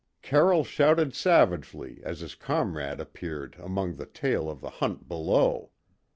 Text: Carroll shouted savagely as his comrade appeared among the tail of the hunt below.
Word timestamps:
Carroll 0.23 0.63
shouted 0.63 1.13
savagely 1.13 2.01
as 2.03 2.21
his 2.21 2.33
comrade 2.33 2.99
appeared 2.99 3.55
among 3.59 3.97
the 3.97 4.07
tail 4.07 4.49
of 4.49 4.59
the 4.59 4.71
hunt 4.71 5.07
below. 5.07 5.69